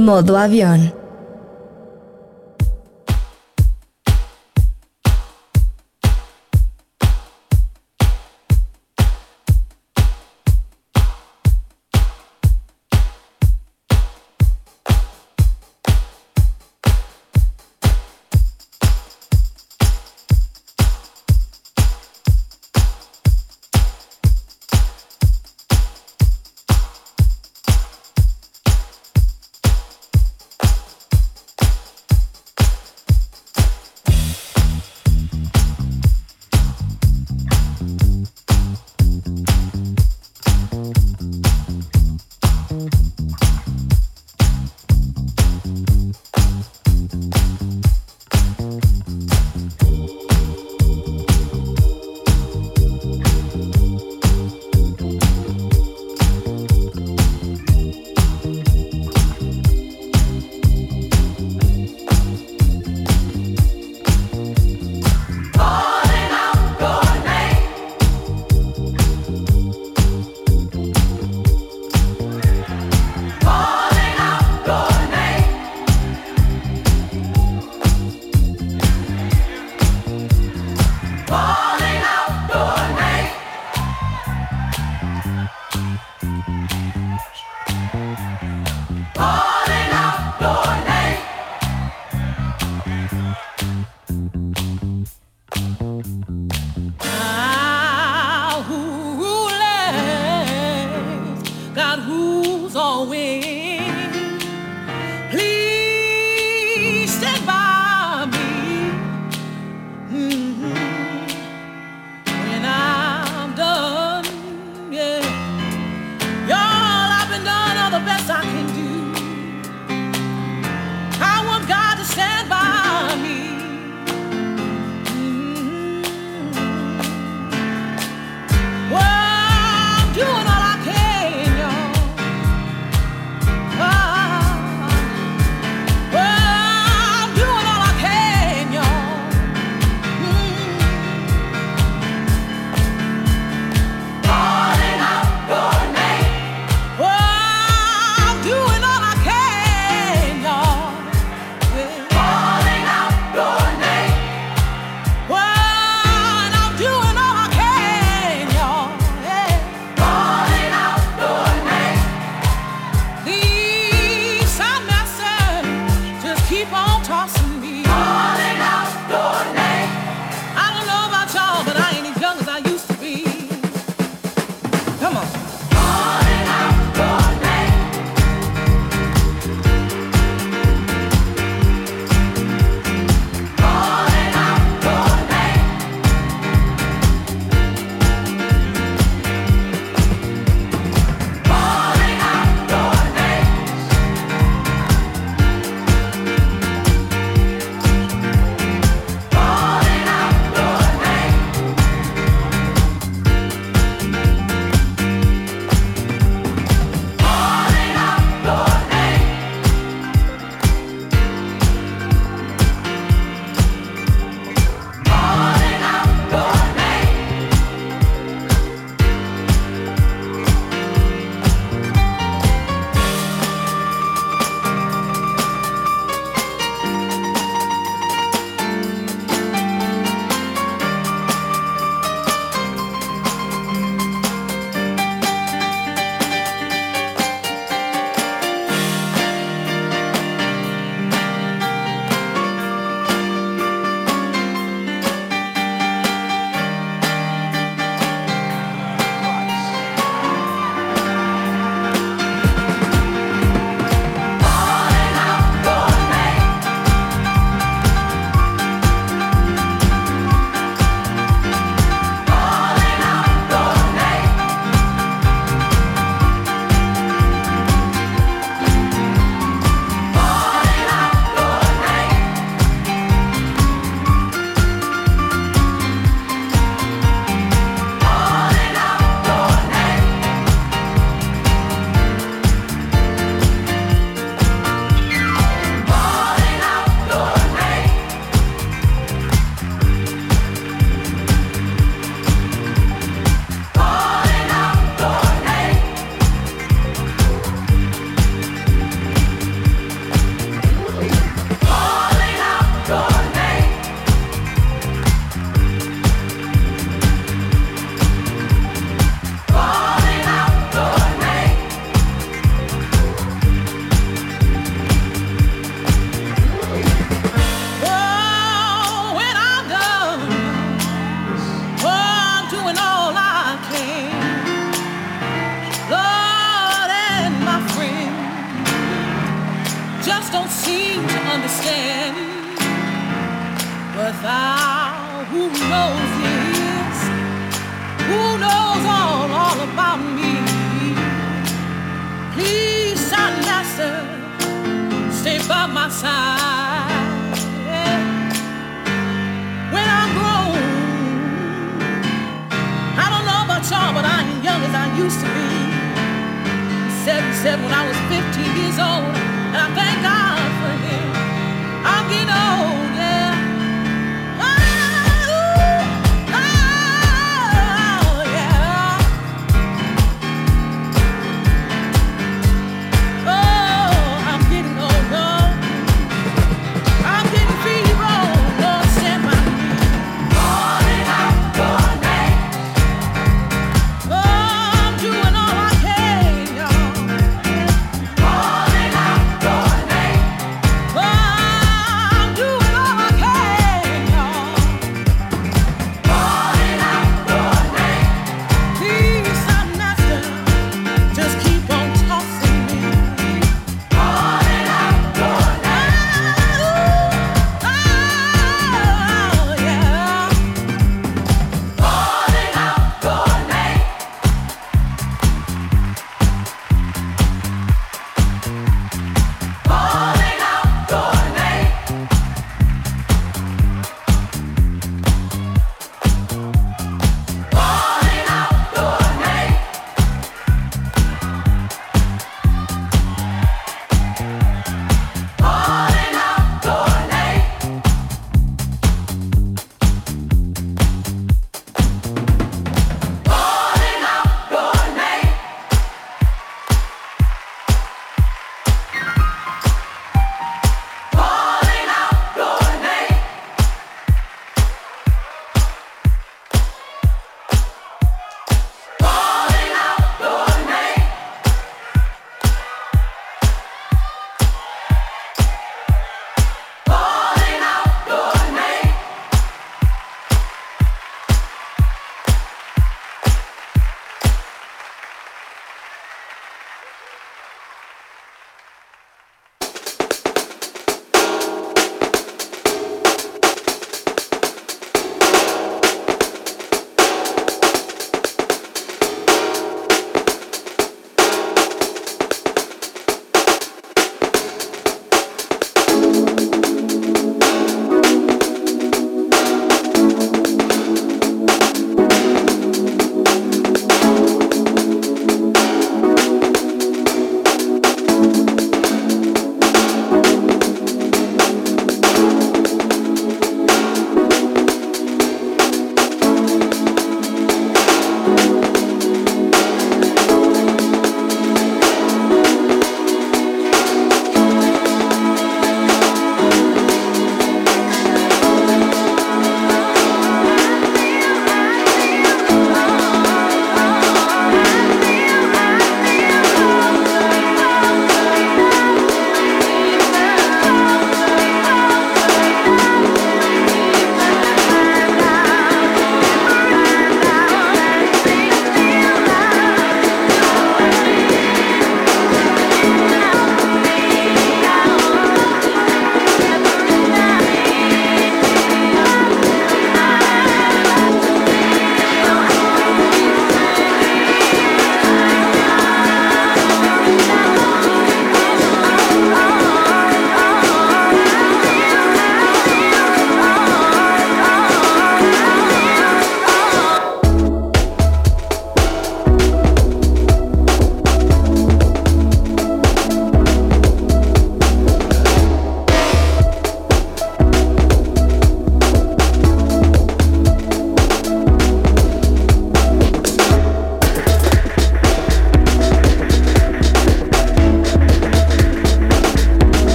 Modo 0.00 0.38
avión. 0.38 0.99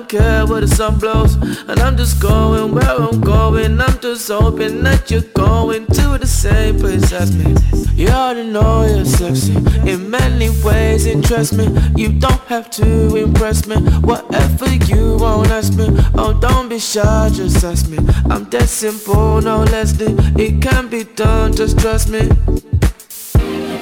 Don't 0.00 0.08
care 0.08 0.46
where 0.46 0.60
the 0.60 0.68
sun 0.68 0.98
blows. 0.98 1.34
And 1.68 1.78
I'm 1.80 1.96
just 1.96 2.20
going 2.20 2.72
where 2.74 2.90
I'm 2.90 3.20
going. 3.20 3.80
I'm 3.80 4.00
just 4.00 4.28
hoping 4.28 4.82
that 4.84 5.10
you're 5.10 5.30
going 5.34 5.86
to 5.86 6.18
the 6.18 6.26
same 6.26 6.78
place 6.78 7.12
as 7.12 7.34
me. 7.36 7.54
You 7.94 8.08
already 8.08 8.48
know 8.48 8.84
you're 8.84 9.04
sexy 9.04 9.56
in 9.90 10.10
many 10.10 10.48
ways. 10.64 11.06
And 11.06 11.24
trust 11.24 11.52
me, 11.54 11.66
you 11.96 12.08
don't 12.18 12.40
have 12.48 12.70
to 12.70 13.16
impress 13.16 13.66
me. 13.66 13.76
Whatever 14.00 14.72
you 14.86 15.16
want, 15.18 15.50
ask 15.50 15.74
me. 15.74 15.88
Oh, 16.14 16.32
don't 16.32 16.68
be 16.68 16.78
shy, 16.78 17.30
just 17.32 17.62
ask 17.64 17.88
me. 17.88 17.98
I'm 18.30 18.44
that 18.50 18.68
simple, 18.68 19.40
no 19.42 19.64
less 19.64 19.92
than 19.92 20.18
it 20.38 20.62
can 20.62 20.88
be 20.88 21.04
done. 21.04 21.52
Just 21.54 21.78
trust 21.78 22.08
me. 22.08 22.28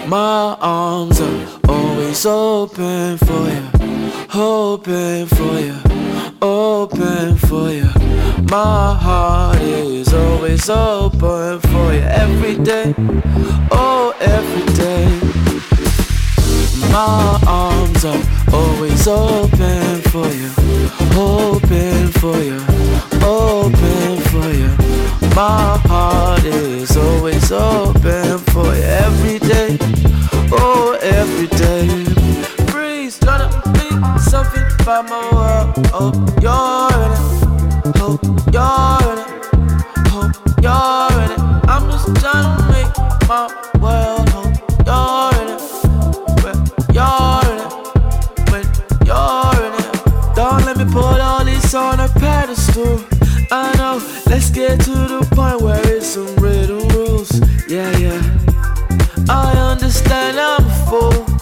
My 0.09 0.57
arms 0.61 1.21
are 1.21 1.47
always 1.69 2.25
open 2.25 3.19
for 3.19 3.49
you, 3.51 3.63
hoping 4.31 5.27
for 5.27 5.59
you, 5.61 5.75
open 6.41 7.37
for 7.37 7.71
you. 7.71 7.89
My 8.51 8.95
heart 8.95 9.61
is 9.61 10.13
always 10.13 10.69
open 10.71 11.61
for 11.61 11.93
you 11.93 12.01
every 12.01 12.57
day, 12.57 12.95
oh 13.73 14.15
every 14.21 14.67
day. 14.75 15.09
My 16.93 17.39
arms 17.47 18.05
are 18.05 18.23
always 18.53 19.07
open 19.07 20.01
for 20.13 20.29
you, 20.29 20.51
open 21.17 22.09
for 22.09 22.39
you, 22.39 22.61
open 23.25 24.21
for 24.31 24.49
you. 24.53 24.71
My 25.35 25.79
heart 25.87 26.45
is 26.45 26.97
always 26.97 27.53
open 27.53 28.39
for 28.39 28.67
you 28.75 28.83
every 28.83 29.39
day, 29.41 29.79
oh 30.53 30.99
every 31.03 31.47
day. 31.59 31.98
Something 34.39 34.87
by 34.87 35.03
my 35.03 35.19
world. 35.33 35.75
Oh, 35.93 36.13
you're 36.41 36.95
in 37.03 37.11
it. 37.11 37.27
Oh, 37.99 38.15
you're 38.55 39.03
in 39.11 39.19
it. 39.19 39.31
Oh, 40.15 40.31
you're 40.63 41.23
in 41.25 41.31
it. 41.33 41.41
I'm 41.69 41.91
just 41.91 42.07
tryna 42.23 42.55
make 42.71 42.93
my 43.27 43.51
world. 43.83 44.31
Oh, 44.39 44.47
you're 44.87 45.43
in 45.43 45.49
it. 45.55 45.63
When 46.45 46.57
you're 46.95 47.43
in 47.51 47.59
it. 47.67 47.73
When 48.53 48.65
you're 49.09 49.59
in 49.67 49.75
it. 49.75 50.37
Don't 50.37 50.65
let 50.65 50.77
me 50.77 50.85
put 50.85 51.21
all 51.21 51.45
this 51.45 51.75
on 51.75 51.99
a 51.99 52.09
pedestal. 52.09 53.03
I 53.51 53.75
know, 53.77 54.01
let's 54.27 54.51
get 54.51 54.79
to 54.83 54.93
the 54.93 55.27
point 55.35 55.63
where 55.63 55.81
it's 55.89 56.07
some 56.07 56.33
written 56.37 56.87
rules. 56.91 57.41
Yeah, 57.69 57.91
yeah. 57.99 58.23
I 59.29 59.51
understand 59.73 60.39
I'm 60.39 60.65
a 60.65 60.87
fool 60.87 61.38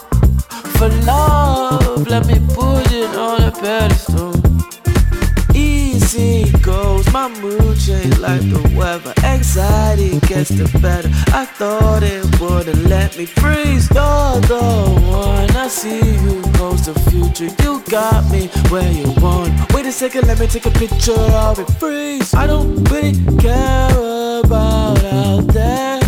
my 7.27 7.41
mood 7.41 7.79
change 7.79 8.17
like 8.19 8.41
the 8.41 8.73
weather. 8.75 9.13
Anxiety 9.23 10.19
gets 10.27 10.49
the 10.49 10.67
better. 10.79 11.09
I 11.33 11.45
thought 11.45 12.03
it 12.03 12.23
wouldn't 12.39 12.83
let 12.85 13.17
me 13.17 13.25
freeze. 13.25 13.89
You're 13.89 14.39
the 14.51 14.61
one. 15.09 15.49
I 15.55 15.67
see 15.67 15.97
you 15.97 16.41
goes 16.53 16.85
the 16.85 16.93
future. 17.09 17.53
You 17.63 17.81
got 17.89 18.29
me 18.31 18.47
where 18.69 18.91
you 18.91 19.11
want. 19.21 19.51
Wait 19.73 19.85
a 19.85 19.91
second, 19.91 20.27
let 20.27 20.39
me 20.39 20.47
take 20.47 20.65
a 20.65 20.71
picture 20.71 21.19
of 21.45 21.59
it. 21.59 21.69
Freeze. 21.79 22.33
I 22.33 22.47
don't 22.47 22.83
really 22.91 23.13
care 23.37 24.39
about 24.39 25.03
out 25.03 25.47
there. 25.47 25.99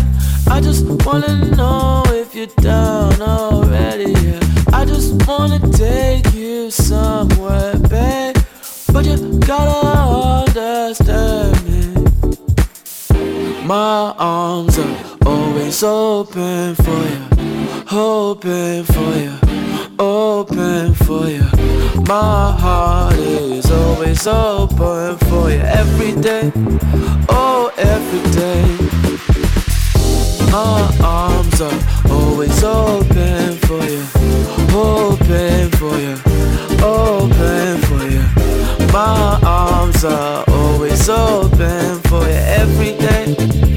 I 0.48 0.60
just 0.60 0.84
wanna 1.04 1.50
know 1.56 2.02
if 2.08 2.34
you're 2.34 2.54
down 2.62 3.20
already. 3.20 4.12
Yeah. 4.12 4.40
I 4.72 4.84
just 4.84 5.26
wanna 5.26 5.60
take 5.72 6.32
you 6.32 6.70
somewhere, 6.70 7.76
babe. 7.88 8.36
But 8.92 9.06
you 9.06 9.38
gotta 9.38 9.89
My 13.70 14.12
arms 14.18 14.76
are 14.80 14.96
always 15.26 15.80
open 15.84 16.74
for 16.74 16.90
you, 16.90 17.22
open 17.92 18.82
for 18.82 19.14
you, 19.14 19.32
open 19.96 20.92
for 20.94 21.28
you. 21.28 21.44
My 22.08 22.50
heart 22.58 23.14
is 23.14 23.70
always 23.70 24.26
open 24.26 25.18
for 25.18 25.52
you 25.52 25.60
every 25.60 26.20
day, 26.20 26.50
oh 27.28 27.70
every 27.78 28.24
day. 28.32 28.64
My 30.50 30.92
arms 31.00 31.60
are 31.60 32.10
always 32.10 32.64
open 32.64 33.56
for 33.68 33.84
you, 33.84 34.02
open 34.74 35.70
for 35.78 35.96
you, 35.96 36.16
open 36.82 37.78
for 37.82 38.02
you. 38.10 38.90
My 38.92 39.38
arms 39.44 40.04
are 40.04 40.44
always 40.48 41.08
open 41.08 41.99
every 42.60 42.92
day, 42.98 43.69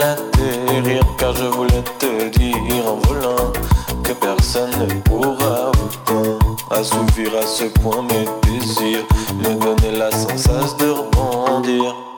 atterrir 0.00 1.02
car 1.18 1.34
je 1.34 1.44
voulais 1.44 1.84
te 1.98 2.28
dire 2.28 2.86
en 2.86 2.96
volant 3.08 3.52
que 4.02 4.12
personne 4.12 4.70
ne 4.80 4.94
pourra 5.00 5.70
autant 5.70 6.38
assouvir 6.70 7.30
à 7.38 7.46
ce 7.46 7.64
point 7.80 8.02
mes 8.02 8.26
désirs, 8.42 9.06
me 9.38 9.54
donner 9.54 9.96
la 9.96 10.10
sensation 10.10 10.76
de 10.78 10.90
rebondir. 10.90 12.11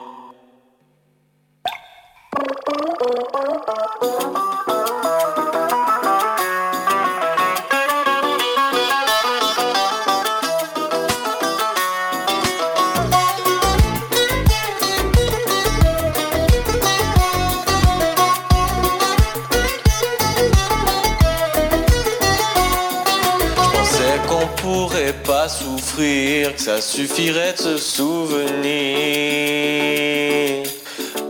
que 25.97 26.61
ça 26.61 26.81
suffirait 26.81 27.53
de 27.53 27.57
se 27.57 27.77
souvenir. 27.77 28.63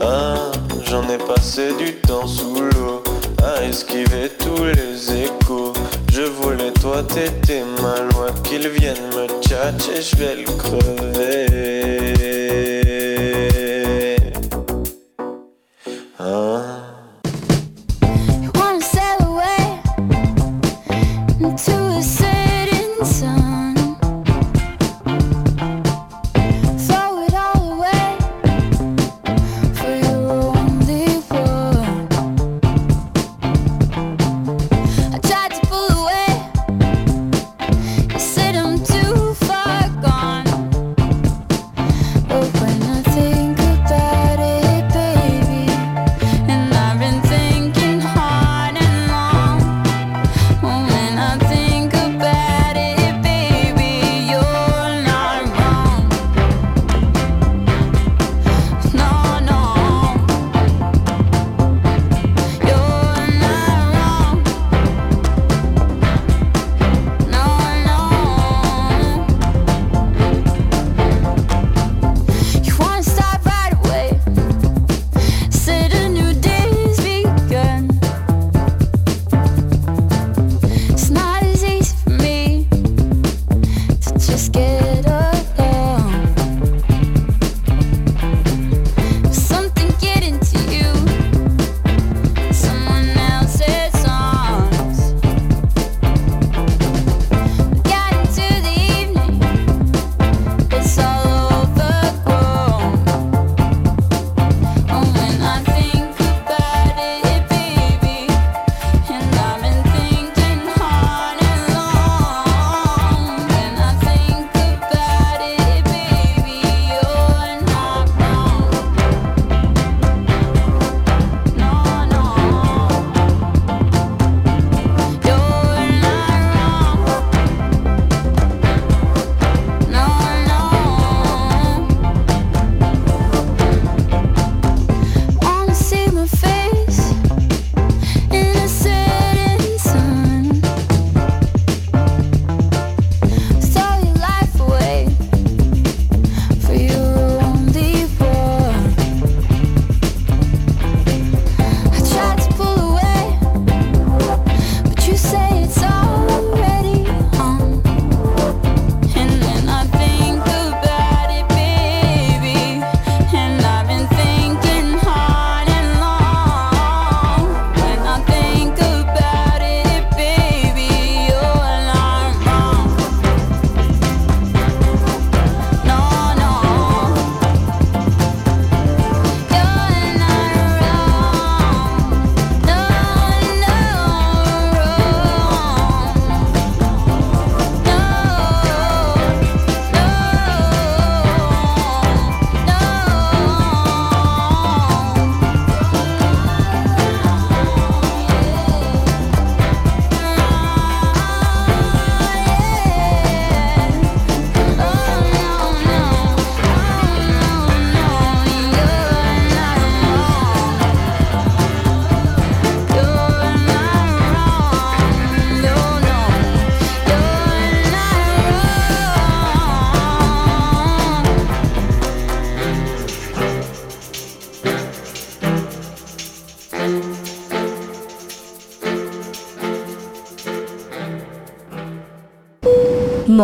Ah, 0.02 0.52
j'en 0.86 1.08
ai 1.10 1.18
passé 1.18 1.74
du 1.78 1.94
temps 1.96 2.26
sous 2.28 2.56
l'eau 2.56 3.04
à 3.44 3.64
esquiver 3.64 4.30
tous 4.40 4.64
les 4.64 5.24
échos. 5.26 5.74
Je 6.12 6.24
voulais 6.24 6.72
toi, 6.82 7.04
t'étais 7.04 7.64
mal 7.82 8.10
loin 8.14 8.32
qu'ils 8.44 8.70
viennent 8.70 9.10
me 9.16 9.28
tchatcher, 9.42 10.02
je 10.02 10.16
vais 10.16 10.36
le 10.36 10.46
crever. 10.58 12.15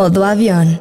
Modo 0.01 0.25
avión. 0.25 0.80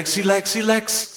Lexi, 0.00 0.22
Lexi, 0.22 0.62
Lex. 0.62 1.09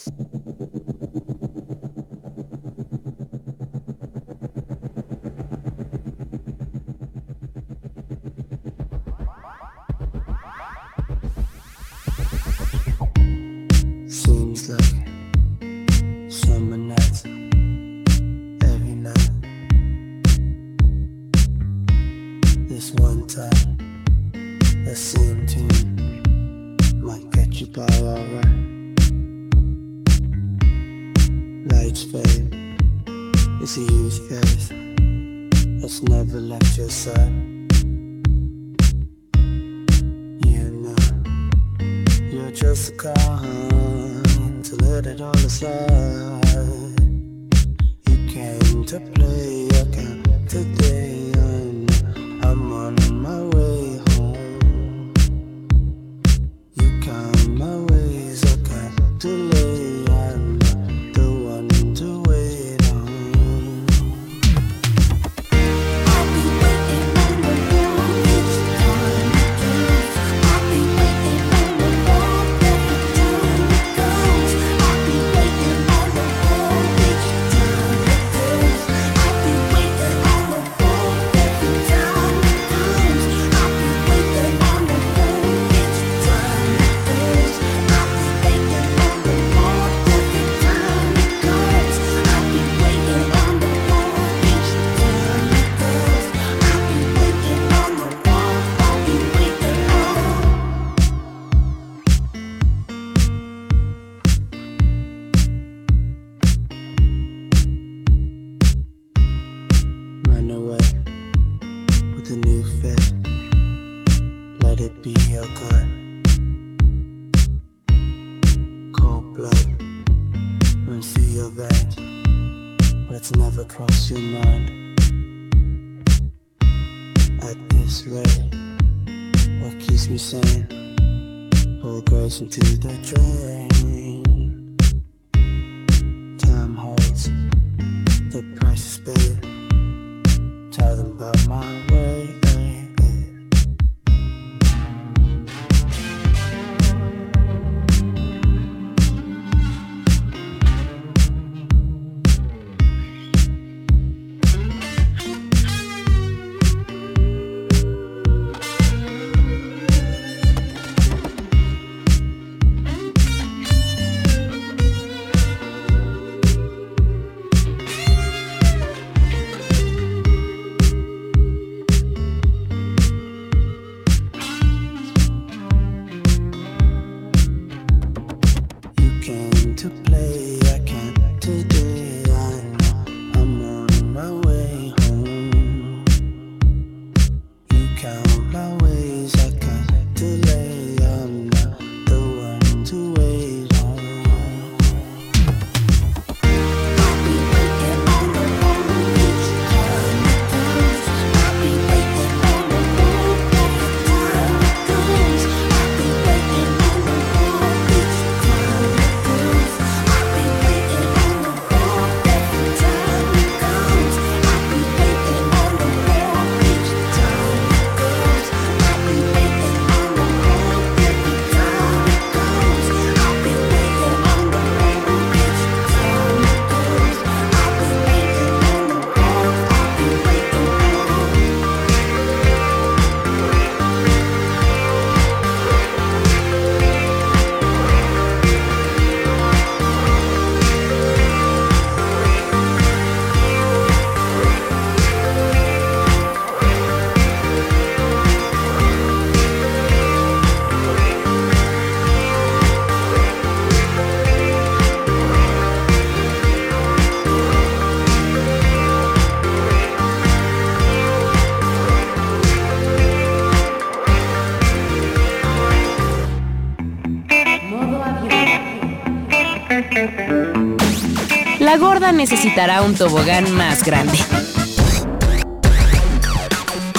necesitará 272.14 272.82
un 272.82 272.96
tobogán 272.96 273.52
más 273.52 273.84
grande. 273.84 274.18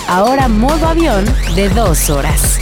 Ahora 0.08 0.48
modo 0.48 0.88
avión 0.88 1.24
de 1.54 1.68
dos 1.70 2.10
horas. 2.10 2.53